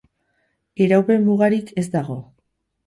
[0.85, 2.21] Iraupen mugarik ez dago.